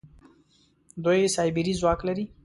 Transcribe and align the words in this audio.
دوی 1.03 1.21
سايبري 1.35 1.73
ځواک 1.79 1.99
لري. 2.07 2.25